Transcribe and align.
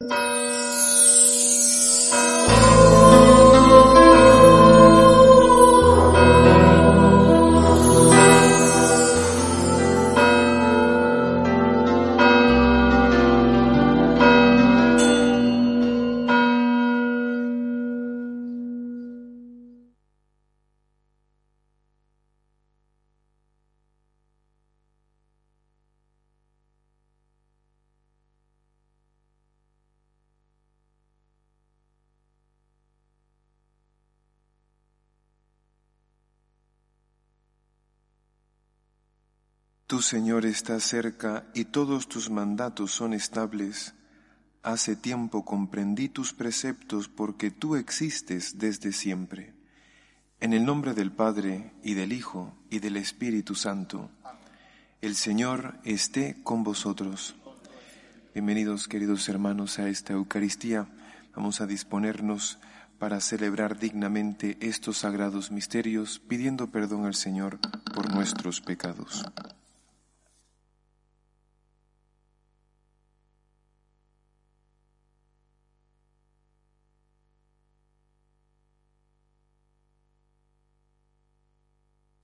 you. 0.00 0.37
Señor 40.02 40.44
está 40.44 40.80
cerca 40.80 41.44
y 41.54 41.64
todos 41.64 42.08
tus 42.08 42.30
mandatos 42.30 42.92
son 42.92 43.14
estables. 43.14 43.94
Hace 44.62 44.96
tiempo 44.96 45.44
comprendí 45.44 46.08
tus 46.08 46.32
preceptos 46.32 47.08
porque 47.08 47.50
tú 47.50 47.76
existes 47.76 48.58
desde 48.58 48.92
siempre. 48.92 49.54
En 50.40 50.52
el 50.52 50.64
nombre 50.64 50.94
del 50.94 51.10
Padre 51.10 51.72
y 51.82 51.94
del 51.94 52.12
Hijo 52.12 52.54
y 52.70 52.78
del 52.80 52.96
Espíritu 52.96 53.54
Santo, 53.54 54.10
el 55.00 55.14
Señor 55.16 55.78
esté 55.84 56.36
con 56.42 56.64
vosotros. 56.64 57.36
Bienvenidos 58.34 58.88
queridos 58.88 59.28
hermanos 59.28 59.78
a 59.78 59.88
esta 59.88 60.12
Eucaristía. 60.12 60.86
Vamos 61.34 61.60
a 61.60 61.66
disponernos 61.66 62.58
para 62.98 63.20
celebrar 63.20 63.78
dignamente 63.78 64.58
estos 64.60 64.98
sagrados 64.98 65.50
misterios, 65.50 66.18
pidiendo 66.18 66.70
perdón 66.70 67.06
al 67.06 67.14
Señor 67.14 67.58
por 67.94 68.12
nuestros 68.12 68.60
pecados. 68.60 69.24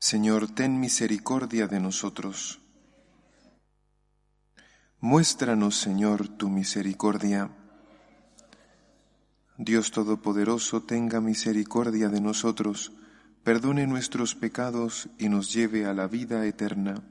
Señor, 0.05 0.53
ten 0.53 0.79
misericordia 0.79 1.67
de 1.67 1.81
nosotros. 1.81 2.61
Muéstranos, 5.01 5.81
Señor, 5.81 6.29
tu 6.29 6.51
misericordia. 6.51 7.49
Dios 9.57 9.93
Todopoderoso, 9.93 10.83
tenga 10.83 11.23
misericordia 11.23 12.11
de 12.11 12.21
nosotros, 12.21 12.93
perdone 13.45 13.87
nuestros 13.87 14.35
pecados 14.35 15.09
y 15.17 15.31
nos 15.31 15.55
lleve 15.55 15.87
a 15.87 15.95
la 15.95 16.07
vida 16.07 16.45
eterna. 16.45 17.03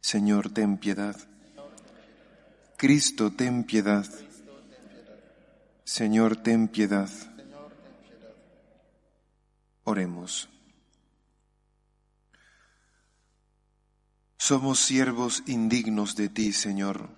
Señor, 0.00 0.50
ten 0.50 0.78
piedad. 0.78 1.14
Cristo, 2.76 3.30
ten 3.30 3.62
piedad. 3.62 4.04
Señor, 5.84 6.38
ten 6.38 6.66
piedad. 6.66 7.08
Oremos. 9.84 10.48
Somos 14.40 14.78
siervos 14.78 15.42
indignos 15.46 16.14
de 16.14 16.28
ti, 16.28 16.52
Señor, 16.52 17.10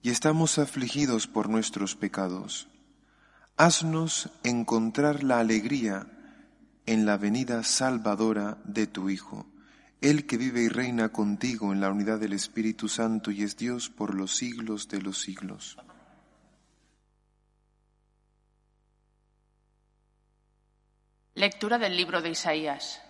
y 0.00 0.10
estamos 0.10 0.60
afligidos 0.60 1.26
por 1.26 1.50
nuestros 1.50 1.96
pecados. 1.96 2.68
Haznos 3.56 4.30
encontrar 4.44 5.24
la 5.24 5.40
alegría 5.40 6.06
en 6.86 7.04
la 7.04 7.16
venida 7.16 7.64
salvadora 7.64 8.58
de 8.64 8.86
tu 8.86 9.10
Hijo, 9.10 9.44
el 10.00 10.26
que 10.26 10.36
vive 10.36 10.62
y 10.62 10.68
reina 10.68 11.08
contigo 11.08 11.72
en 11.72 11.80
la 11.80 11.90
unidad 11.90 12.20
del 12.20 12.32
Espíritu 12.32 12.88
Santo 12.88 13.32
y 13.32 13.42
es 13.42 13.56
Dios 13.56 13.90
por 13.90 14.14
los 14.14 14.36
siglos 14.36 14.86
de 14.86 15.02
los 15.02 15.20
siglos. 15.20 15.76
Lectura 21.34 21.76
del 21.78 21.96
libro 21.96 22.22
de 22.22 22.30
Isaías. 22.30 23.02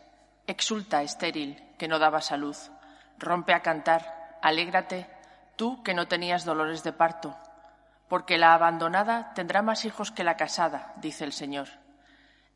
Exulta, 0.46 1.02
estéril, 1.02 1.62
que 1.78 1.86
no 1.86 1.98
daba 1.98 2.22
salud 2.22 2.56
rompe 3.18 3.54
a 3.54 3.60
cantar, 3.60 4.38
alégrate, 4.42 5.08
tú 5.56 5.82
que 5.82 5.94
no 5.94 6.08
tenías 6.08 6.44
dolores 6.44 6.82
de 6.82 6.92
parto, 6.92 7.36
porque 8.08 8.38
la 8.38 8.54
abandonada 8.54 9.32
tendrá 9.34 9.62
más 9.62 9.84
hijos 9.84 10.12
que 10.12 10.24
la 10.24 10.36
casada, 10.36 10.92
dice 10.96 11.24
el 11.24 11.32
Señor. 11.32 11.68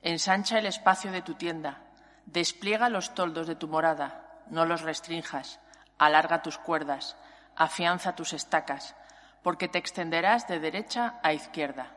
Ensancha 0.02 0.58
el 0.58 0.66
espacio 0.66 1.12
de 1.12 1.22
tu 1.22 1.34
tienda, 1.34 1.78
despliega 2.26 2.88
los 2.88 3.14
toldos 3.14 3.46
de 3.46 3.56
tu 3.56 3.68
morada, 3.68 4.42
no 4.48 4.64
los 4.64 4.82
restrinjas, 4.82 5.60
alarga 5.98 6.42
tus 6.42 6.58
cuerdas, 6.58 7.16
afianza 7.56 8.14
tus 8.14 8.32
estacas, 8.32 8.94
porque 9.42 9.68
te 9.68 9.78
extenderás 9.78 10.46
de 10.48 10.60
derecha 10.60 11.18
a 11.22 11.32
izquierda. 11.32 11.96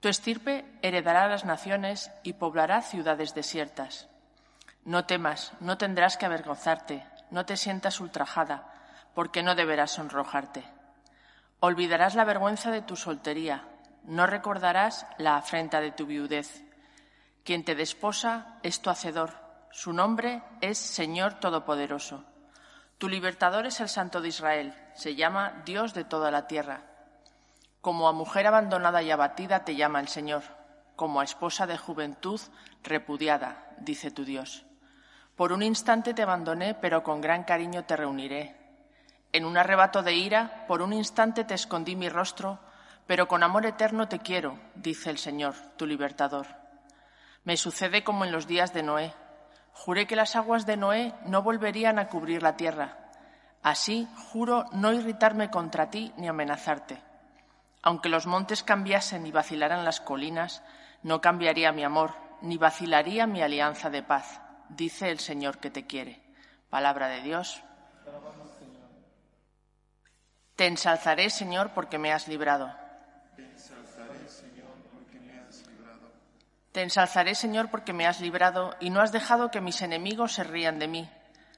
Tu 0.00 0.08
estirpe 0.08 0.64
heredará 0.82 1.28
las 1.28 1.44
naciones 1.44 2.10
y 2.22 2.34
poblará 2.34 2.82
ciudades 2.82 3.34
desiertas. 3.34 4.08
No 4.84 5.04
temas, 5.06 5.52
no 5.60 5.76
tendrás 5.76 6.16
que 6.16 6.26
avergonzarte, 6.26 7.04
no 7.30 7.46
te 7.46 7.56
sientas 7.56 8.00
ultrajada, 8.00 8.72
porque 9.14 9.42
no 9.42 9.54
deberás 9.54 9.92
sonrojarte. 9.92 10.64
Olvidarás 11.60 12.14
la 12.14 12.24
vergüenza 12.24 12.70
de 12.70 12.82
tu 12.82 12.96
soltería, 12.96 13.64
no 14.04 14.26
recordarás 14.26 15.06
la 15.18 15.36
afrenta 15.36 15.80
de 15.80 15.92
tu 15.92 16.06
viudez. 16.06 16.64
Quien 17.44 17.64
te 17.64 17.74
desposa 17.74 18.58
es 18.62 18.80
tu 18.80 18.90
hacedor, 18.90 19.32
su 19.70 19.92
nombre 19.92 20.42
es 20.60 20.78
Señor 20.78 21.34
Todopoderoso. 21.34 22.24
Tu 22.98 23.08
libertador 23.08 23.66
es 23.66 23.80
el 23.80 23.88
Santo 23.88 24.20
de 24.20 24.28
Israel, 24.28 24.74
se 24.94 25.14
llama 25.14 25.62
Dios 25.64 25.94
de 25.94 26.04
toda 26.04 26.30
la 26.30 26.46
tierra. 26.46 26.82
Como 27.80 28.08
a 28.08 28.12
mujer 28.12 28.46
abandonada 28.46 29.02
y 29.02 29.10
abatida 29.10 29.64
te 29.64 29.76
llama 29.76 30.00
el 30.00 30.08
Señor, 30.08 30.42
como 30.96 31.20
a 31.20 31.24
esposa 31.24 31.66
de 31.66 31.78
juventud 31.78 32.40
repudiada, 32.82 33.66
dice 33.78 34.10
tu 34.10 34.24
Dios. 34.24 34.64
Por 35.38 35.52
un 35.52 35.62
instante 35.62 36.14
te 36.14 36.22
abandoné, 36.22 36.74
pero 36.74 37.04
con 37.04 37.20
gran 37.20 37.44
cariño 37.44 37.84
te 37.84 37.94
reuniré. 37.94 38.56
En 39.32 39.44
un 39.44 39.56
arrebato 39.56 40.02
de 40.02 40.12
ira, 40.14 40.64
por 40.66 40.82
un 40.82 40.92
instante 40.92 41.44
te 41.44 41.54
escondí 41.54 41.94
mi 41.94 42.08
rostro, 42.08 42.58
pero 43.06 43.28
con 43.28 43.44
amor 43.44 43.64
eterno 43.64 44.08
te 44.08 44.18
quiero, 44.18 44.58
dice 44.74 45.10
el 45.10 45.18
Señor, 45.18 45.54
tu 45.76 45.86
libertador. 45.86 46.48
Me 47.44 47.56
sucede 47.56 48.02
como 48.02 48.24
en 48.24 48.32
los 48.32 48.48
días 48.48 48.74
de 48.74 48.82
Noé. 48.82 49.14
Juré 49.72 50.08
que 50.08 50.16
las 50.16 50.34
aguas 50.34 50.66
de 50.66 50.76
Noé 50.76 51.14
no 51.24 51.40
volverían 51.40 52.00
a 52.00 52.08
cubrir 52.08 52.42
la 52.42 52.56
tierra. 52.56 52.98
Así 53.62 54.08
juro 54.32 54.64
no 54.72 54.92
irritarme 54.92 55.50
contra 55.50 55.88
ti 55.88 56.12
ni 56.16 56.26
amenazarte. 56.26 57.00
Aunque 57.80 58.08
los 58.08 58.26
montes 58.26 58.64
cambiasen 58.64 59.24
y 59.24 59.30
vacilaran 59.30 59.84
las 59.84 60.00
colinas, 60.00 60.64
no 61.04 61.20
cambiaría 61.20 61.70
mi 61.70 61.84
amor, 61.84 62.14
ni 62.42 62.56
vacilaría 62.56 63.28
mi 63.28 63.40
alianza 63.40 63.88
de 63.88 64.02
paz 64.02 64.40
dice 64.70 65.10
el 65.10 65.18
Señor 65.18 65.58
que 65.58 65.70
te 65.70 65.86
quiere. 65.86 66.20
Palabra 66.70 67.08
de 67.08 67.22
Dios. 67.22 67.62
Te 70.56 70.66
ensalzaré, 70.66 71.30
Señor, 71.30 71.72
porque 71.72 71.98
me 71.98 72.12
has 72.12 72.26
librado. 72.26 72.74
Te 76.72 76.82
ensalzaré, 76.82 77.34
Señor, 77.34 77.70
porque 77.70 77.92
me 77.92 78.06
has 78.06 78.20
librado. 78.20 78.76
Y 78.80 78.90
no 78.90 79.00
has 79.00 79.12
dejado 79.12 79.50
que 79.50 79.60
mis 79.60 79.82
enemigos 79.82 80.32
se 80.32 80.44
rían 80.44 80.78
de 80.78 80.88
mí. 80.88 81.10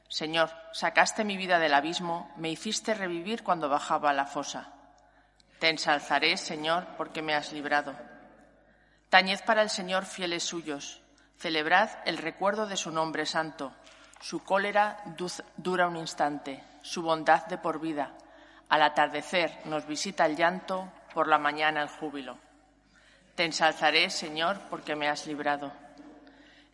Señor, 0.08 0.50
sacaste 0.72 1.24
mi 1.24 1.36
vida 1.36 1.58
del 1.58 1.72
abismo, 1.72 2.32
me 2.36 2.50
hiciste 2.50 2.94
revivir 2.94 3.42
cuando 3.42 3.68
bajaba 3.68 4.10
a 4.10 4.12
la 4.12 4.26
fosa. 4.26 4.72
Te 5.60 5.68
ensalzaré, 5.68 6.36
Señor, 6.36 6.86
porque 6.96 7.22
me 7.22 7.34
has 7.34 7.52
librado. 7.52 7.94
Tañed 9.08 9.40
para 9.44 9.62
el 9.62 9.70
Señor 9.70 10.04
fieles 10.04 10.42
suyos, 10.42 10.99
Celebrad 11.40 11.88
el 12.04 12.18
recuerdo 12.18 12.66
de 12.66 12.76
su 12.76 12.90
nombre 12.90 13.24
santo. 13.24 13.72
Su 14.20 14.44
cólera 14.44 15.02
dura 15.56 15.88
un 15.88 15.96
instante, 15.96 16.62
su 16.82 17.00
bondad 17.00 17.46
de 17.46 17.56
por 17.56 17.80
vida. 17.80 18.10
Al 18.68 18.82
atardecer 18.82 19.50
nos 19.64 19.86
visita 19.86 20.26
el 20.26 20.36
llanto, 20.36 20.92
por 21.14 21.28
la 21.28 21.38
mañana 21.38 21.80
el 21.80 21.88
júbilo. 21.88 22.36
Te 23.36 23.46
ensalzaré, 23.46 24.10
Señor, 24.10 24.60
porque 24.68 24.94
me 24.94 25.08
has 25.08 25.26
librado. 25.26 25.72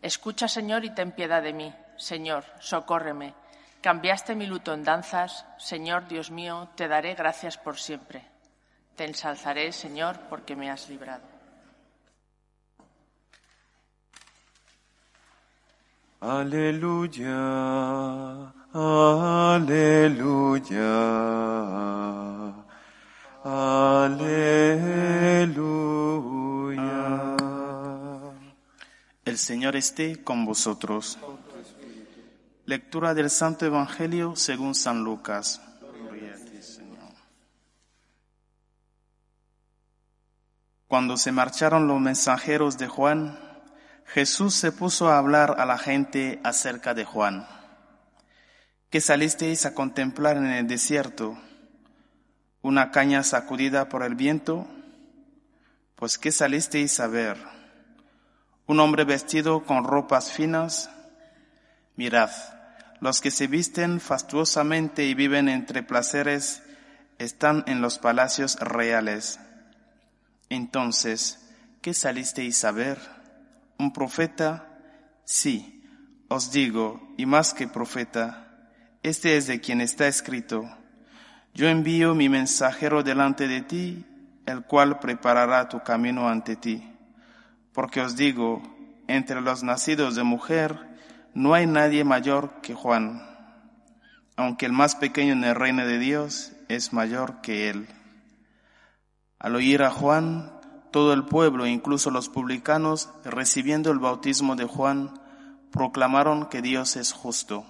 Escucha, 0.03 0.49
Señor, 0.49 0.85
y 0.85 0.91
ten 0.91 1.13
piedad 1.13 1.45
de 1.45 1.53
mí. 1.53 1.73
Señor, 1.97 2.45
socórreme. 2.59 3.35
Cambiaste 3.81 4.35
mi 4.35 4.47
luto 4.47 4.75
en 4.75 4.83
danzas. 4.83 5.47
Señor, 5.59 6.09
Dios 6.09 6.33
mío, 6.33 6.71
te 6.75 6.89
daré 6.89 7.15
gracias 7.15 7.57
por 7.57 7.79
siempre. 7.79 8.27
Te 8.97 9.05
ensalzaré, 9.05 9.71
Señor, 9.71 10.19
porque 10.29 10.57
me 10.57 10.73
has 10.73 10.89
librado. 10.89 11.36
Aleluya, 16.21 17.35
aleluya, 18.73 19.67
Aleluya. 23.45 24.17
El 29.27 29.37
Señor 29.37 29.77
esté 29.77 30.25
con 30.25 30.47
vosotros. 30.47 31.19
Lectura 32.65 33.13
del 33.13 33.29
Santo 33.29 33.67
Evangelio 33.67 34.37
según 34.37 34.75
San 34.75 35.05
Lucas. 35.05 35.61
Cuando 40.89 41.19
se 41.19 41.31
marcharon 41.31 41.87
los 41.87 42.01
mensajeros 42.01 42.79
de 42.79 42.89
Juan, 42.89 43.45
Jesús 44.06 44.55
se 44.55 44.73
puso 44.73 45.08
a 45.08 45.19
hablar 45.19 45.56
a 45.58 45.67
la 45.67 45.79
gente 45.79 46.41
acerca 46.44 46.94
de 46.94 47.05
Juan. 47.05 47.47
¿Qué 48.88 49.00
salisteis 49.00 49.67
a 49.67 49.75
contemplar 49.75 50.37
en 50.37 50.47
el 50.47 50.67
desierto? 50.69 51.37
¿Una 52.62 52.93
caña 52.93 53.23
sacudida 53.25 53.88
por 53.88 54.03
el 54.03 54.14
viento? 54.14 54.67
Pues 55.97 56.19
¿qué 56.19 56.31
salisteis 56.31 57.00
a 57.00 57.08
ver? 57.08 57.37
¿Un 58.67 58.81
hombre 58.81 59.05
vestido 59.05 59.64
con 59.64 59.85
ropas 59.85 60.32
finas? 60.32 60.88
Mirad, 61.97 62.31
los 63.00 63.20
que 63.20 63.31
se 63.31 63.49
visten 63.49 64.00
fastuosamente 64.00 65.05
y 65.05 65.14
viven 65.14 65.49
entre 65.49 65.82
placeres 65.82 66.62
están 67.19 67.64
en 67.67 67.81
los 67.81 67.99
palacios 67.99 68.56
reales. 68.61 69.41
Entonces, 70.49 71.41
¿qué 71.82 71.93
salisteis 71.93 72.64
a 72.64 72.70
ver? 72.70 73.16
¿Un 73.78 73.93
profeta? 73.93 74.78
Sí, 75.25 75.84
os 76.28 76.50
digo, 76.52 77.14
y 77.17 77.26
más 77.26 77.55
que 77.55 77.69
profeta, 77.69 78.70
este 79.02 79.37
es 79.37 79.46
de 79.46 79.61
quien 79.61 79.81
está 79.81 80.08
escrito, 80.08 80.69
yo 81.55 81.69
envío 81.69 82.14
mi 82.14 82.28
mensajero 82.28 83.02
delante 83.02 83.49
de 83.49 83.62
ti, 83.62 84.05
el 84.46 84.64
cual 84.64 84.99
preparará 84.99 85.69
tu 85.69 85.82
camino 85.82 86.28
ante 86.28 86.56
ti. 86.56 86.93
Porque 87.73 88.00
os 88.00 88.17
digo, 88.17 88.62
entre 89.08 89.40
los 89.40 89.62
nacidos 89.62 90.17
de 90.17 90.22
mujer, 90.22 90.79
no 91.34 91.55
hay 91.55 91.67
nadie 91.67 92.05
mayor 92.05 92.61
que 92.62 92.75
Juan, 92.75 93.22
aunque 94.37 94.67
el 94.67 94.72
más 94.72 94.96
pequeño 94.96 95.32
en 95.32 95.44
el 95.44 95.55
reino 95.55 95.87
de 95.87 95.99
Dios 95.99 96.52
es 96.69 96.93
mayor 96.93 97.40
que 97.40 97.70
él. 97.70 97.88
Al 99.38 99.55
oír 99.55 99.82
a 99.82 99.90
Juan, 99.90 100.56
todo 100.96 101.12
el 101.12 101.26
pueblo, 101.26 101.66
incluso 101.66 102.10
los 102.10 102.31
publicanos, 102.31 103.10
recibiendo 103.22 103.90
el 103.90 103.98
bautismo 103.98 104.56
de 104.56 104.64
Juan, 104.64 105.20
proclamaron 105.70 106.46
que 106.46 106.62
Dios 106.62 106.96
es 106.96 107.12
justo. 107.12 107.66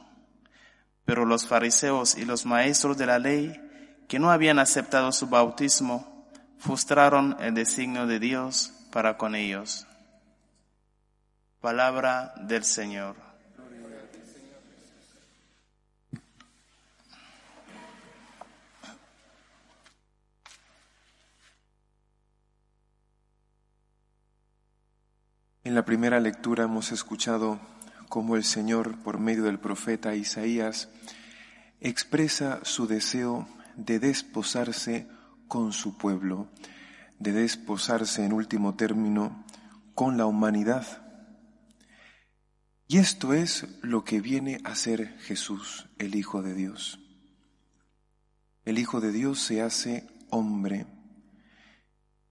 Pero 1.05 1.25
los 1.25 1.49
fariseos 1.49 2.17
y 2.17 2.25
los 2.25 2.47
maestros 2.47 2.97
de 2.99 3.07
la 3.07 3.19
ley, 3.19 3.61
que 4.07 4.21
no 4.21 4.31
habían 4.31 4.61
aceptado 4.61 5.11
su 5.11 5.27
bautismo, 5.27 6.29
frustraron 6.59 7.37
el 7.41 7.55
designio 7.55 8.07
de 8.07 8.21
Dios 8.21 8.73
para 8.93 9.19
con 9.19 9.35
ellos. 9.35 9.89
Palabra 11.61 12.33
del 12.43 12.63
Señor. 12.63 13.26
En 25.67 25.75
la 25.75 25.85
primera 25.85 26.21
lectura 26.21 26.63
hemos 26.63 26.93
escuchado 26.93 27.59
cómo 28.09 28.37
el 28.37 28.45
Señor, 28.45 29.03
por 29.03 29.19
medio 29.19 29.43
del 29.43 29.59
profeta 29.59 30.15
Isaías, 30.15 30.89
expresa 31.81 32.61
su 32.63 32.87
deseo 32.87 33.49
de 33.75 33.99
desposarse 33.99 35.09
con 35.49 35.73
su 35.73 35.99
pueblo, 35.99 36.47
de 37.19 37.33
desposarse 37.33 38.25
en 38.25 38.33
último 38.33 38.77
término 38.77 39.45
con 39.97 40.17
la 40.17 40.27
humanidad. 40.27 40.87
Y 42.87 42.99
esto 42.99 43.35
es 43.35 43.67
lo 43.83 44.05
que 44.05 44.21
viene 44.21 44.61
a 44.63 44.77
ser 44.77 45.19
Jesús, 45.19 45.89
el 45.99 46.15
Hijo 46.15 46.43
de 46.43 46.55
Dios. 46.55 47.01
El 48.65 48.79
Hijo 48.79 49.01
de 49.01 49.11
Dios 49.11 49.41
se 49.41 49.63
hace 49.63 50.07
hombre 50.31 50.87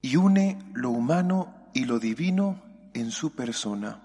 y 0.02 0.16
une 0.16 0.58
lo 0.74 0.92
humano 0.92 1.54
y 1.74 1.84
lo 1.84 2.00
divino 2.00 2.65
en 2.95 3.12
su 3.12 3.36
persona. 3.36 4.01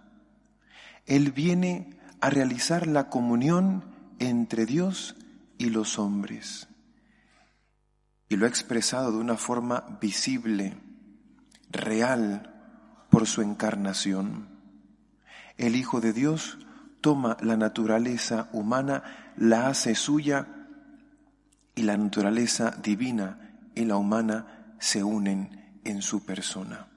Él 1.06 1.32
viene 1.32 1.98
a 2.20 2.28
realizar 2.28 2.86
la 2.86 3.08
comunión 3.08 3.84
entre 4.18 4.66
Dios 4.66 5.16
y 5.56 5.70
los 5.70 5.98
hombres. 5.98 6.68
Y 8.28 8.36
lo 8.36 8.44
ha 8.44 8.48
expresado 8.48 9.12
de 9.12 9.18
una 9.18 9.36
forma 9.36 9.98
visible, 10.00 10.76
real, 11.70 12.50
por 13.10 13.26
su 13.26 13.42
encarnación. 13.42 14.48
El 15.56 15.76
Hijo 15.76 16.00
de 16.00 16.12
Dios 16.12 16.58
toma 17.00 17.36
la 17.40 17.56
naturaleza 17.56 18.48
humana, 18.52 19.32
la 19.36 19.68
hace 19.68 19.94
suya 19.94 20.46
y 21.74 21.82
la 21.82 21.96
naturaleza 21.96 22.72
divina 22.82 23.56
y 23.74 23.84
la 23.84 23.96
humana 23.96 24.74
se 24.78 25.02
unen 25.02 25.80
en 25.84 26.02
su 26.02 26.24
persona. 26.24 26.89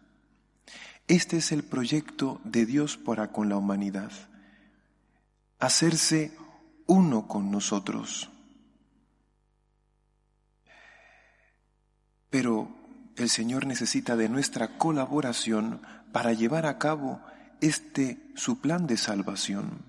Este 1.13 1.37
es 1.37 1.51
el 1.51 1.61
proyecto 1.61 2.41
de 2.43 2.65
Dios 2.65 2.97
para 2.97 3.31
con 3.31 3.47
la 3.47 3.55
humanidad, 3.55 4.11
hacerse 5.59 6.35
uno 6.87 7.27
con 7.27 7.51
nosotros. 7.51 8.31
Pero 12.31 12.75
el 13.15 13.29
Señor 13.29 13.67
necesita 13.67 14.15
de 14.15 14.27
nuestra 14.27 14.79
colaboración 14.79 15.83
para 16.11 16.33
llevar 16.33 16.65
a 16.65 16.79
cabo 16.79 17.21
este 17.61 18.31
su 18.33 18.59
plan 18.59 18.87
de 18.87 18.97
salvación. 18.97 19.85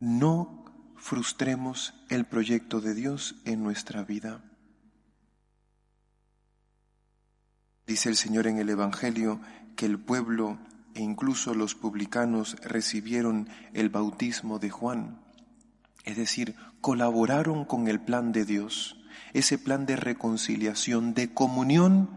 No 0.00 0.64
frustremos 0.96 1.92
el 2.08 2.24
proyecto 2.24 2.80
de 2.80 2.94
Dios 2.94 3.34
en 3.44 3.62
nuestra 3.62 4.04
vida. 4.04 4.47
Dice 7.88 8.10
el 8.10 8.16
Señor 8.16 8.46
en 8.46 8.58
el 8.58 8.68
Evangelio 8.68 9.40
que 9.74 9.86
el 9.86 9.98
pueblo 9.98 10.58
e 10.92 11.00
incluso 11.00 11.54
los 11.54 11.74
publicanos 11.74 12.56
recibieron 12.60 13.48
el 13.72 13.88
bautismo 13.88 14.58
de 14.58 14.68
Juan, 14.68 15.22
es 16.04 16.18
decir, 16.18 16.54
colaboraron 16.82 17.64
con 17.64 17.88
el 17.88 17.98
plan 17.98 18.30
de 18.32 18.44
Dios, 18.44 19.00
ese 19.32 19.56
plan 19.56 19.86
de 19.86 19.96
reconciliación, 19.96 21.14
de 21.14 21.32
comunión 21.32 22.10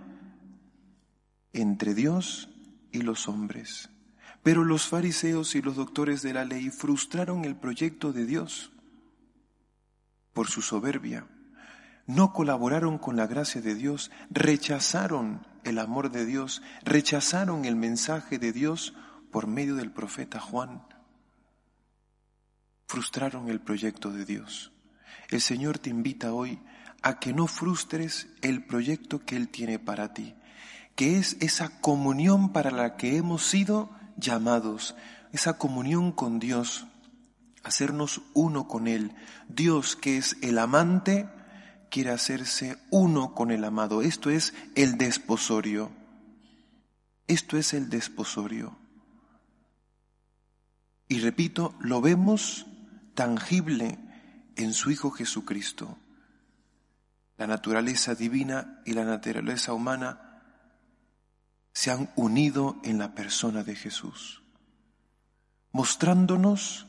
entre 1.53 1.93
Dios 1.93 2.49
y 2.91 3.03
los 3.03 3.29
hombres. 3.29 3.89
Pero 4.43 4.65
los 4.65 4.87
fariseos 4.87 5.55
y 5.55 5.61
los 5.61 5.77
doctores 5.77 6.21
de 6.21 6.33
la 6.33 6.43
ley 6.43 6.69
frustraron 6.69 7.45
el 7.45 7.55
proyecto 7.55 8.11
de 8.11 8.25
Dios 8.25 8.73
por 10.33 10.49
su 10.49 10.61
soberbia. 10.61 11.27
No 12.07 12.33
colaboraron 12.33 12.97
con 12.97 13.15
la 13.15 13.25
gracia 13.25 13.61
de 13.61 13.73
Dios, 13.73 14.11
rechazaron 14.29 15.49
el 15.63 15.79
amor 15.79 16.11
de 16.11 16.25
Dios, 16.25 16.61
rechazaron 16.83 17.65
el 17.65 17.75
mensaje 17.75 18.39
de 18.39 18.51
Dios 18.51 18.93
por 19.31 19.47
medio 19.47 19.75
del 19.75 19.91
profeta 19.91 20.39
Juan. 20.39 20.83
Frustraron 22.87 23.49
el 23.49 23.61
proyecto 23.61 24.11
de 24.11 24.25
Dios. 24.25 24.71
El 25.29 25.41
Señor 25.41 25.79
te 25.79 25.89
invita 25.89 26.33
hoy 26.33 26.59
a 27.01 27.19
que 27.19 27.33
no 27.33 27.47
frustres 27.47 28.27
el 28.41 28.65
proyecto 28.65 29.25
que 29.25 29.37
Él 29.37 29.47
tiene 29.47 29.79
para 29.79 30.13
ti, 30.13 30.35
que 30.95 31.17
es 31.17 31.37
esa 31.39 31.79
comunión 31.81 32.51
para 32.51 32.71
la 32.71 32.97
que 32.97 33.17
hemos 33.17 33.45
sido 33.45 33.89
llamados, 34.17 34.95
esa 35.31 35.57
comunión 35.57 36.11
con 36.11 36.39
Dios, 36.39 36.85
hacernos 37.63 38.21
uno 38.33 38.67
con 38.67 38.87
Él. 38.87 39.15
Dios 39.47 39.95
que 39.95 40.17
es 40.17 40.37
el 40.41 40.59
amante, 40.59 41.29
quiere 41.91 42.09
hacerse 42.09 42.77
uno 42.89 43.35
con 43.35 43.51
el 43.51 43.63
amado. 43.63 44.01
Esto 44.01 44.31
es 44.31 44.53
el 44.75 44.97
desposorio. 44.97 45.91
Esto 47.27 47.57
es 47.57 47.73
el 47.73 47.89
desposorio. 47.89 48.75
Y 51.07 51.19
repito, 51.19 51.75
lo 51.81 52.01
vemos 52.01 52.65
tangible 53.13 53.99
en 54.55 54.73
su 54.73 54.89
Hijo 54.89 55.11
Jesucristo. 55.11 55.97
La 57.37 57.45
naturaleza 57.45 58.15
divina 58.15 58.81
y 58.85 58.93
la 58.93 59.03
naturaleza 59.03 59.73
humana 59.73 60.41
se 61.73 61.91
han 61.91 62.09
unido 62.15 62.79
en 62.83 62.99
la 62.99 63.13
persona 63.13 63.63
de 63.63 63.75
Jesús, 63.75 64.41
mostrándonos 65.71 66.87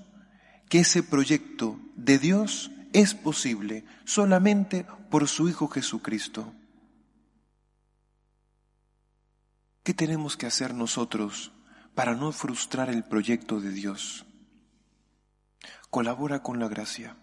que 0.69 0.81
ese 0.81 1.03
proyecto 1.03 1.81
de 1.97 2.19
Dios 2.19 2.71
es 2.93 3.15
posible 3.15 3.85
solamente 4.05 4.87
por 5.11 5.29
su 5.29 5.49
Hijo 5.49 5.69
Jesucristo. 5.69 6.53
¿Qué 9.83 9.95
tenemos 9.95 10.37
que 10.37 10.47
hacer 10.47 10.75
nosotros 10.75 11.53
para 11.95 12.15
no 12.15 12.33
frustrar 12.33 12.89
el 12.89 13.05
proyecto 13.05 13.61
de 13.61 13.71
Dios? 13.71 14.25
Colabora 15.91 16.43
con 16.43 16.59
la 16.59 16.69
gracia. 16.69 17.17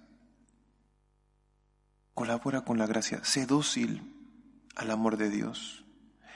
Colabora 2.13 2.61
con 2.61 2.77
la 2.77 2.85
gracia. 2.85 3.23
Sé 3.23 3.45
dócil 3.45 4.13
al 4.75 4.91
amor 4.91 5.17
de 5.17 5.29
Dios. 5.29 5.85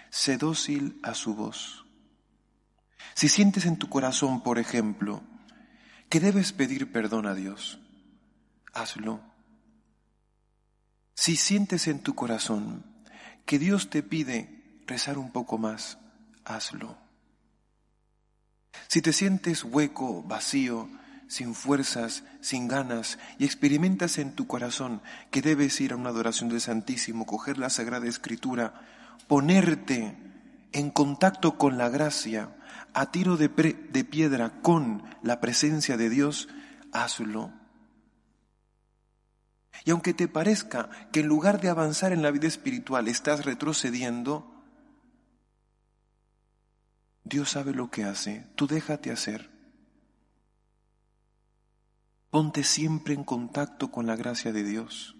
Sé 0.09 0.37
dócil 0.37 0.99
a 1.03 1.13
su 1.13 1.35
voz. 1.35 1.85
Si 3.15 3.29
sientes 3.29 3.65
en 3.65 3.77
tu 3.77 3.89
corazón, 3.89 4.41
por 4.41 4.59
ejemplo, 4.59 5.21
que 6.09 6.19
debes 6.19 6.53
pedir 6.53 6.91
perdón 6.91 7.27
a 7.27 7.35
Dios, 7.35 7.79
hazlo. 8.74 9.22
Si 11.13 11.36
sientes 11.36 11.88
en 11.88 12.00
tu 12.00 12.15
corazón 12.15 12.84
que 13.46 13.60
Dios 13.60 13.89
te 13.89 14.03
pide 14.03 14.82
rezar 14.88 15.18
un 15.18 15.32
poco 15.32 15.58
más, 15.58 15.98
hazlo. 16.44 16.98
Si 18.88 19.01
te 19.01 19.13
sientes 19.13 19.63
hueco, 19.63 20.24
vacío, 20.24 20.89
sin 21.27 21.56
fuerzas, 21.56 22.24
sin 22.42 22.68
ganas, 22.68 23.20
y 23.38 23.46
experimentas 23.46 24.18
en 24.18 24.34
tu 24.34 24.48
corazón 24.48 25.01
que 25.32 25.42
debes 25.42 25.80
ir 25.82 25.94
a 25.94 25.96
una 25.96 26.10
adoración 26.10 26.50
del 26.50 26.62
Santísimo, 26.62 27.25
coger 27.25 27.58
la 27.58 27.70
Sagrada 27.70 28.08
Escritura, 28.08 28.82
ponerte 29.27 30.18
en 30.72 30.92
contacto 30.92 31.58
con 31.58 31.77
la 31.77 31.89
gracia, 31.89 32.50
a 32.94 33.12
tiro 33.12 33.38
de, 33.38 33.48
de 33.48 34.03
piedra 34.03 34.62
con 34.62 35.03
la 35.22 35.39
presencia 35.39 35.98
de 35.98 36.10
Dios, 36.10 36.50
hazlo. 36.92 37.51
Y 39.86 39.92
aunque 39.92 40.13
te 40.13 40.27
parezca 40.27 40.89
que 41.12 41.22
en 41.22 41.27
lugar 41.27 41.60
de 41.60 41.70
avanzar 41.70 42.13
en 42.13 42.22
la 42.22 42.32
vida 42.32 42.48
espiritual 42.48 43.08
estás 43.08 43.46
retrocediendo, 43.46 44.53
Dios 47.24 47.51
sabe 47.51 47.74
lo 47.74 47.89
que 47.89 48.03
hace, 48.03 48.48
tú 48.56 48.68
déjate 48.68 49.12
hacer. 49.12 49.50
Ponte 52.30 52.63
siempre 52.63 53.13
en 53.13 53.24
contacto 53.24 53.92
con 53.92 54.08
la 54.08 54.15
gracia 54.15 54.51
de 54.51 54.63
Dios. 54.63 55.15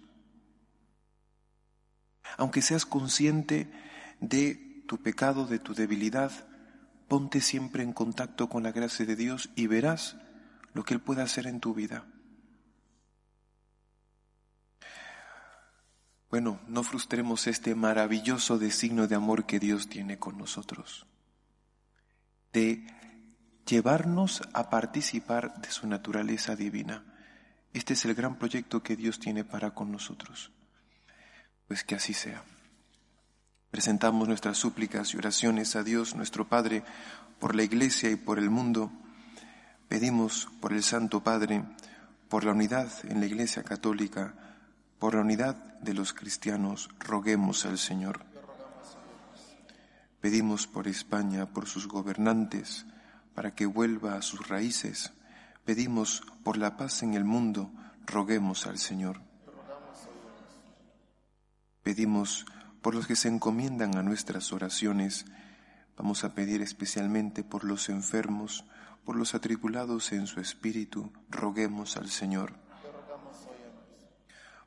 Aunque 2.36 2.62
seas 2.62 2.86
consciente 2.86 3.70
de 4.20 4.84
tu 4.88 5.02
pecado, 5.02 5.46
de 5.46 5.58
tu 5.58 5.74
debilidad, 5.74 6.32
ponte 7.08 7.40
siempre 7.40 7.82
en 7.82 7.92
contacto 7.92 8.48
con 8.48 8.62
la 8.62 8.72
gracia 8.72 9.06
de 9.06 9.16
Dios 9.16 9.50
y 9.54 9.66
verás 9.66 10.16
lo 10.72 10.84
que 10.84 10.94
Él 10.94 11.00
puede 11.00 11.22
hacer 11.22 11.46
en 11.46 11.60
tu 11.60 11.74
vida. 11.74 12.04
Bueno, 16.34 16.58
no 16.66 16.82
frustremos 16.82 17.46
este 17.46 17.76
maravilloso 17.76 18.58
designo 18.58 19.06
de 19.06 19.14
amor 19.14 19.46
que 19.46 19.60
Dios 19.60 19.88
tiene 19.88 20.18
con 20.18 20.36
nosotros, 20.36 21.06
de 22.52 22.84
llevarnos 23.64 24.42
a 24.52 24.68
participar 24.68 25.54
de 25.60 25.70
su 25.70 25.86
naturaleza 25.86 26.56
divina. 26.56 27.04
Este 27.72 27.92
es 27.92 28.04
el 28.04 28.16
gran 28.16 28.36
proyecto 28.36 28.82
que 28.82 28.96
Dios 28.96 29.20
tiene 29.20 29.44
para 29.44 29.74
con 29.74 29.92
nosotros. 29.92 30.50
Pues 31.68 31.84
que 31.84 31.94
así 31.94 32.14
sea. 32.14 32.42
Presentamos 33.70 34.26
nuestras 34.26 34.58
súplicas 34.58 35.14
y 35.14 35.18
oraciones 35.18 35.76
a 35.76 35.84
Dios 35.84 36.16
nuestro 36.16 36.48
Padre 36.48 36.82
por 37.38 37.54
la 37.54 37.62
Iglesia 37.62 38.10
y 38.10 38.16
por 38.16 38.40
el 38.40 38.50
mundo. 38.50 38.90
Pedimos 39.86 40.48
por 40.60 40.72
el 40.72 40.82
Santo 40.82 41.22
Padre, 41.22 41.62
por 42.28 42.42
la 42.42 42.50
unidad 42.50 42.90
en 43.04 43.20
la 43.20 43.26
Iglesia 43.26 43.62
Católica, 43.62 44.34
por 45.04 45.16
la 45.16 45.20
unidad 45.20 45.56
de 45.80 45.92
los 45.92 46.14
cristianos, 46.14 46.88
roguemos 46.98 47.66
al 47.66 47.76
Señor. 47.76 48.24
Pedimos 50.22 50.66
por 50.66 50.88
España, 50.88 51.44
por 51.44 51.66
sus 51.66 51.88
gobernantes, 51.88 52.86
para 53.34 53.54
que 53.54 53.66
vuelva 53.66 54.14
a 54.14 54.22
sus 54.22 54.48
raíces. 54.48 55.12
Pedimos 55.66 56.22
por 56.42 56.56
la 56.56 56.78
paz 56.78 57.02
en 57.02 57.12
el 57.12 57.22
mundo, 57.22 57.70
roguemos 58.06 58.66
al 58.66 58.78
Señor. 58.78 59.20
Pedimos 61.82 62.46
por 62.80 62.94
los 62.94 63.06
que 63.06 63.14
se 63.14 63.28
encomiendan 63.28 63.98
a 63.98 64.02
nuestras 64.02 64.54
oraciones. 64.54 65.26
Vamos 65.98 66.24
a 66.24 66.34
pedir 66.34 66.62
especialmente 66.62 67.44
por 67.44 67.64
los 67.64 67.90
enfermos, 67.90 68.64
por 69.04 69.16
los 69.16 69.34
atribulados 69.34 70.12
en 70.12 70.26
su 70.26 70.40
espíritu, 70.40 71.12
roguemos 71.28 71.98
al 71.98 72.08
Señor. 72.08 72.63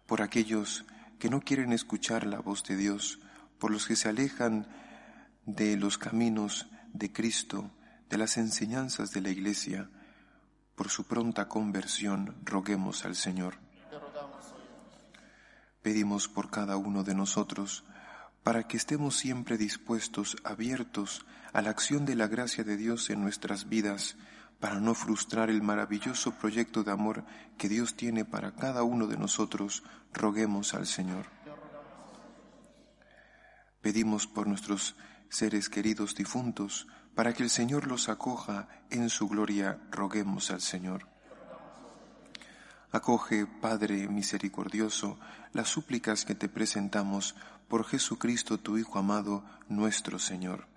Por 0.08 0.24
aquellos 0.24 0.86
que 1.20 1.30
no 1.30 1.42
quieren 1.42 1.74
escuchar 1.74 2.26
la 2.26 2.40
voz 2.40 2.64
de 2.64 2.76
Dios, 2.76 3.20
por 3.60 3.72
los 3.72 3.86
que 3.86 3.96
se 3.96 4.10
alejan 4.10 4.68
de 5.46 5.78
los 5.78 5.98
caminos 5.98 6.68
de 6.94 7.12
Cristo, 7.12 7.70
de 8.10 8.18
las 8.18 8.38
enseñanzas 8.38 9.12
de 9.12 9.22
la 9.22 9.30
Iglesia, 9.30 9.90
por 10.76 10.90
su 10.90 11.06
pronta 11.06 11.48
conversión, 11.48 12.36
roguemos 12.44 13.04
al 13.04 13.16
Señor. 13.16 13.56
Pedimos 15.82 16.28
por 16.28 16.50
cada 16.50 16.78
uno 16.78 17.04
de 17.04 17.16
nosotros, 17.16 17.84
para 18.44 18.64
que 18.68 18.78
estemos 18.78 19.18
siempre 19.18 19.58
dispuestos, 19.58 20.38
abiertos 20.44 21.26
a 21.52 21.62
la 21.62 21.70
acción 21.70 22.06
de 22.06 22.16
la 22.16 22.28
gracia 22.28 22.64
de 22.64 22.78
Dios 22.78 23.10
en 23.10 23.22
nuestras 23.22 23.68
vidas, 23.68 24.16
para 24.60 24.80
no 24.80 24.94
frustrar 24.94 25.50
el 25.50 25.62
maravilloso 25.62 26.32
proyecto 26.32 26.84
de 26.84 26.92
amor 26.92 27.24
que 27.58 27.70
Dios 27.70 27.96
tiene 27.96 28.26
para 28.26 28.56
cada 28.56 28.84
uno 28.84 29.08
de 29.08 29.18
nosotros, 29.18 29.84
roguemos 30.14 30.74
al 30.74 30.88
Señor. 30.88 31.26
Pedimos 33.82 34.28
por 34.28 34.48
nuestros 34.48 34.96
seres 35.30 35.70
queridos 35.70 36.16
difuntos, 36.16 36.88
para 37.16 37.34
que 37.34 37.44
el 37.44 37.50
Señor 37.50 37.88
los 37.88 38.10
acoja 38.10 38.68
en 38.90 39.10
su 39.10 39.28
gloria, 39.28 39.80
roguemos 39.92 40.52
al 40.52 40.62
Señor. 40.62 41.08
Acoge, 42.92 43.46
Padre 43.46 44.08
misericordioso, 44.08 45.20
las 45.52 45.68
súplicas 45.68 46.26
que 46.26 46.36
te 46.36 46.48
presentamos 46.48 47.36
por 47.68 47.86
Jesucristo, 47.86 48.60
tu 48.60 48.78
Hijo 48.78 49.00
amado, 49.00 49.44
nuestro 49.68 50.20
Señor. 50.20 50.77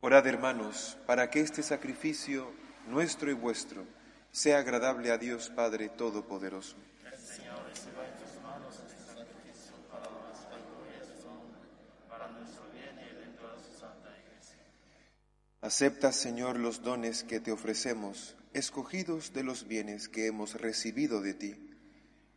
Orad, 0.00 0.28
hermanos, 0.28 0.96
para 1.06 1.28
que 1.28 1.40
este 1.40 1.60
sacrificio 1.64 2.52
nuestro 2.86 3.32
y 3.32 3.34
vuestro 3.34 3.84
sea 4.30 4.58
agradable 4.58 5.10
a 5.10 5.18
Dios 5.18 5.50
Padre 5.50 5.88
Todopoderoso. 5.88 6.76
Acepta, 15.60 16.12
Señor, 16.12 16.60
los 16.60 16.82
dones 16.82 17.24
que 17.24 17.40
te 17.40 17.50
ofrecemos, 17.50 18.36
escogidos 18.52 19.32
de 19.32 19.42
los 19.42 19.66
bienes 19.66 20.08
que 20.08 20.26
hemos 20.26 20.54
recibido 20.54 21.20
de 21.20 21.34
ti, 21.34 21.76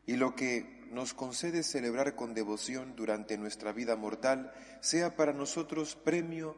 y 0.08 0.15
lo 0.15 0.36
que 0.36 0.82
nos 0.89 1.13
concedes 1.13 1.68
celebrar 1.68 2.15
con 2.15 2.34
devoción 2.34 2.96
durante 2.96 3.38
nuestra 3.38 3.72
vida 3.72 3.96
mortal 3.96 4.51
sea 4.82 5.15
para 5.15 5.32
nosotros 5.32 5.96
premio 5.96 6.58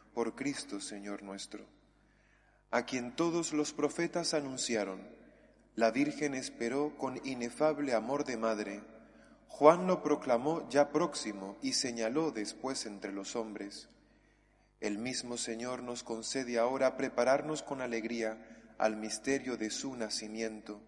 por 0.13 0.35
Cristo 0.35 0.79
Señor 0.79 1.23
nuestro, 1.23 1.65
a 2.69 2.85
quien 2.85 3.15
todos 3.15 3.53
los 3.53 3.73
profetas 3.73 4.33
anunciaron. 4.33 5.01
La 5.75 5.91
Virgen 5.91 6.33
esperó 6.33 6.97
con 6.97 7.19
inefable 7.25 7.93
amor 7.93 8.25
de 8.25 8.37
madre. 8.37 8.83
Juan 9.47 9.87
lo 9.87 10.01
proclamó 10.03 10.67
ya 10.69 10.91
próximo 10.91 11.57
y 11.61 11.73
señaló 11.73 12.31
después 12.31 12.85
entre 12.85 13.11
los 13.11 13.35
hombres. 13.35 13.89
El 14.79 14.97
mismo 14.97 15.37
Señor 15.37 15.83
nos 15.83 16.03
concede 16.03 16.57
ahora 16.57 16.97
prepararnos 16.97 17.61
con 17.61 17.81
alegría 17.81 18.37
al 18.77 18.97
misterio 18.97 19.57
de 19.57 19.69
su 19.69 19.95
nacimiento, 19.95 20.81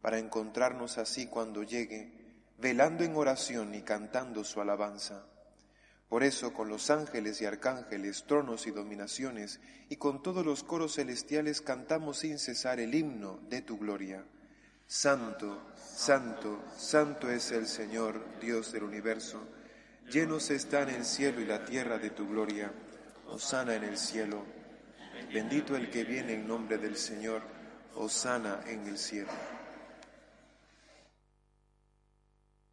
para 0.00 0.18
encontrarnos 0.18 0.96
así 0.96 1.26
cuando 1.26 1.62
llegue, 1.62 2.12
velando 2.56 3.04
en 3.04 3.14
oración 3.16 3.74
y 3.74 3.82
cantando 3.82 4.44
su 4.44 4.60
alabanza. 4.60 5.26
Por 6.08 6.24
eso 6.24 6.54
con 6.54 6.68
los 6.68 6.88
ángeles 6.88 7.42
y 7.42 7.44
arcángeles, 7.44 8.24
tronos 8.26 8.66
y 8.66 8.70
dominaciones, 8.70 9.60
y 9.90 9.96
con 9.96 10.22
todos 10.22 10.44
los 10.44 10.62
coros 10.62 10.94
celestiales 10.94 11.60
cantamos 11.60 12.18
sin 12.18 12.38
cesar 12.38 12.80
el 12.80 12.94
himno 12.94 13.40
de 13.50 13.60
tu 13.60 13.78
gloria. 13.78 14.24
Santo, 14.86 15.60
santo, 15.76 16.64
santo 16.74 17.30
es 17.30 17.50
el 17.52 17.66
Señor, 17.66 18.24
Dios 18.40 18.72
del 18.72 18.84
universo. 18.84 19.46
Llenos 20.10 20.48
están 20.48 20.88
el 20.88 21.04
cielo 21.04 21.42
y 21.42 21.44
la 21.44 21.66
tierra 21.66 21.98
de 21.98 22.08
tu 22.08 22.26
gloria. 22.26 22.72
Osana 23.26 23.74
en 23.74 23.84
el 23.84 23.98
cielo. 23.98 24.42
Bendito 25.30 25.76
el 25.76 25.90
que 25.90 26.04
viene 26.04 26.32
en 26.32 26.48
nombre 26.48 26.78
del 26.78 26.96
Señor. 26.96 27.42
Osana 27.96 28.60
en 28.66 28.86
el 28.86 28.96
cielo. 28.96 29.57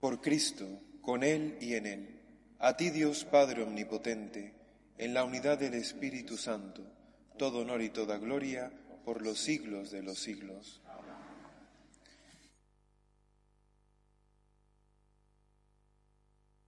Por 0.00 0.20
Cristo, 0.20 0.80
con 1.00 1.22
Él 1.22 1.58
y 1.60 1.74
en 1.74 1.86
Él, 1.86 2.20
a 2.58 2.76
ti 2.76 2.90
Dios 2.90 3.24
Padre 3.24 3.62
Omnipotente, 3.62 4.54
en 4.96 5.14
la 5.14 5.24
unidad 5.24 5.58
del 5.58 5.74
Espíritu 5.74 6.36
Santo, 6.36 6.82
todo 7.36 7.60
honor 7.60 7.82
y 7.82 7.90
toda 7.90 8.18
gloria 8.18 8.70
por 9.04 9.22
los 9.22 9.38
siglos 9.38 9.90
de 9.90 10.02
los 10.02 10.18
siglos. 10.18 10.82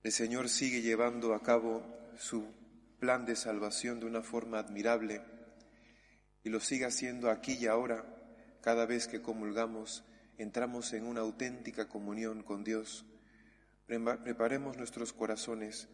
El 0.02 0.12
Señor 0.12 0.48
sigue 0.48 0.80
llevando 0.80 1.34
a 1.34 1.42
cabo 1.42 1.84
su 2.16 2.46
plan 2.98 3.26
de 3.26 3.36
salvación 3.36 4.00
de 4.00 4.06
una 4.06 4.22
forma 4.22 4.58
admirable 4.58 5.22
y 6.42 6.48
lo 6.48 6.60
sigue 6.60 6.86
haciendo 6.86 7.30
aquí 7.30 7.58
y 7.60 7.66
ahora, 7.66 8.06
cada 8.62 8.86
vez 8.86 9.06
que 9.08 9.20
comulgamos, 9.20 10.04
entramos 10.38 10.92
en 10.94 11.06
una 11.06 11.20
auténtica 11.20 11.88
comunión 11.88 12.42
con 12.42 12.64
Dios. 12.64 13.04
Preparemos 13.98 14.76
nuestros 14.76 15.12
corazones 15.12 15.88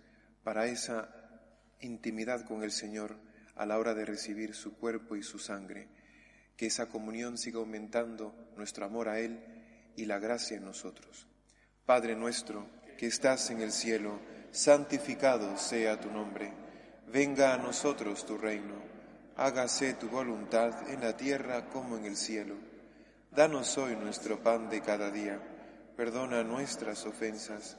para 0.44 0.66
esa 0.66 1.08
intimidad 1.80 2.44
con 2.44 2.62
el 2.62 2.70
Señor 2.70 3.16
a 3.54 3.64
la 3.64 3.78
hora 3.78 3.94
de 3.94 4.04
recibir 4.04 4.54
su 4.54 4.76
cuerpo 4.76 5.16
y 5.16 5.22
su 5.22 5.38
sangre, 5.38 5.88
que 6.58 6.66
esa 6.66 6.90
comunión 6.90 7.38
siga 7.38 7.58
aumentando 7.58 8.34
nuestro 8.54 8.84
amor 8.84 9.08
a 9.08 9.18
Él 9.20 9.42
y 9.96 10.04
la 10.04 10.18
gracia 10.18 10.58
en 10.58 10.66
nosotros. 10.66 11.26
Padre 11.86 12.14
nuestro, 12.16 12.68
que 12.98 13.06
estás 13.06 13.50
en 13.50 13.62
el 13.62 13.72
cielo, 13.72 14.20
santificado 14.50 15.56
sea 15.56 15.98
tu 15.98 16.10
nombre. 16.10 16.52
Venga 17.10 17.54
a 17.54 17.58
nosotros 17.58 18.26
tu 18.26 18.36
reino. 18.36 18.74
Hágase 19.36 19.94
tu 19.94 20.10
voluntad 20.10 20.90
en 20.90 21.00
la 21.00 21.16
tierra 21.16 21.70
como 21.70 21.96
en 21.96 22.04
el 22.04 22.16
cielo. 22.16 22.56
Danos 23.30 23.78
hoy 23.78 23.96
nuestro 23.96 24.42
pan 24.42 24.68
de 24.68 24.82
cada 24.82 25.10
día. 25.10 25.40
Perdona 25.96 26.42
nuestras 26.42 27.06
ofensas, 27.06 27.78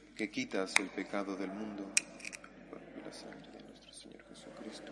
que 0.15 0.29
quitas 0.29 0.73
el 0.79 0.89
pecado 0.89 1.35
del 1.35 1.51
mundo, 1.51 1.89
por 2.69 2.79
la 3.05 3.13
sangre 3.13 3.51
de 3.51 3.63
nuestro 3.63 3.93
Señor 3.93 4.23
Jesucristo, 4.29 4.91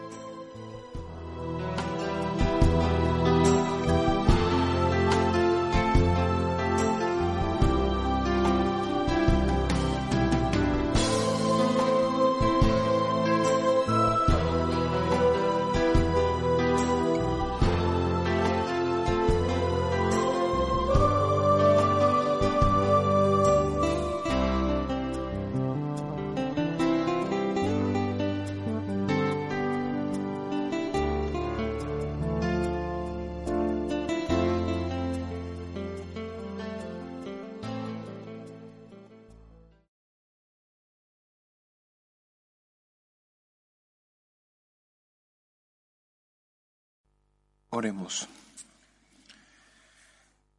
Oremos. 47.73 48.27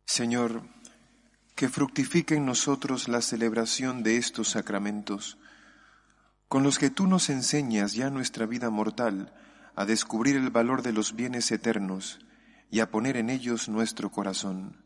Señor, 0.06 0.62
que 1.54 1.68
fructifique 1.68 2.36
en 2.36 2.46
nosotros 2.46 3.06
la 3.06 3.20
celebración 3.20 4.02
de 4.02 4.16
estos 4.16 4.48
sacramentos, 4.48 5.36
con 6.48 6.62
los 6.62 6.78
que 6.78 6.88
tú 6.88 7.06
nos 7.06 7.28
enseñas 7.28 7.92
ya 7.92 8.08
nuestra 8.08 8.46
vida 8.46 8.70
mortal 8.70 9.30
a 9.76 9.84
descubrir 9.84 10.36
el 10.36 10.48
valor 10.48 10.80
de 10.80 10.94
los 10.94 11.14
bienes 11.14 11.52
eternos 11.52 12.18
y 12.70 12.80
a 12.80 12.90
poner 12.90 13.18
en 13.18 13.28
ellos 13.28 13.68
nuestro 13.68 14.10
corazón. 14.10 14.82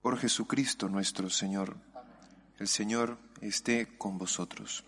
Por 0.00 0.18
Jesucristo 0.18 0.88
nuestro 0.88 1.28
Señor. 1.28 1.76
El 2.58 2.68
Señor 2.68 3.18
esté 3.42 3.98
con 3.98 4.16
vosotros. 4.16 4.82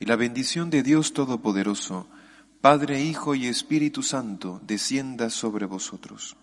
Y 0.00 0.06
la 0.06 0.16
bendición 0.16 0.70
de 0.70 0.82
Dios 0.82 1.12
Todopoderoso, 1.12 2.08
Padre, 2.64 3.02
Hijo 3.02 3.34
y 3.34 3.46
Espíritu 3.46 4.02
Santo, 4.02 4.58
descienda 4.64 5.28
sobre 5.28 5.66
vosotros. 5.66 6.34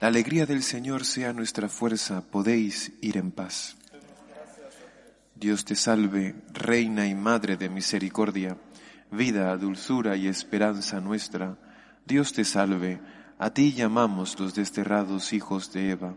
La 0.00 0.08
alegría 0.08 0.46
del 0.46 0.62
Señor 0.62 1.04
sea 1.04 1.34
nuestra 1.34 1.68
fuerza, 1.68 2.22
podéis 2.22 2.90
ir 3.02 3.18
en 3.18 3.30
paz. 3.30 3.76
Dios 5.34 5.66
te 5.66 5.76
salve, 5.76 6.34
Reina 6.54 7.06
y 7.06 7.14
Madre 7.14 7.58
de 7.58 7.68
Misericordia, 7.68 8.56
vida, 9.10 9.54
dulzura 9.58 10.16
y 10.16 10.26
esperanza 10.26 11.02
nuestra. 11.02 11.58
Dios 12.06 12.32
te 12.32 12.46
salve, 12.46 12.98
a 13.38 13.50
ti 13.50 13.74
llamamos 13.74 14.40
los 14.40 14.54
desterrados 14.54 15.34
hijos 15.34 15.70
de 15.74 15.90
Eva. 15.90 16.14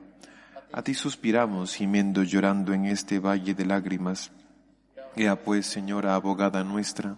A 0.71 0.81
ti 0.81 0.93
suspiramos, 0.93 1.75
gimiendo 1.75 2.23
llorando 2.23 2.71
en 2.71 2.85
este 2.85 3.19
valle 3.19 3.53
de 3.53 3.65
lágrimas. 3.65 4.31
Ea 5.17 5.35
pues, 5.35 5.65
Señora 5.65 6.15
abogada 6.15 6.63
nuestra, 6.63 7.17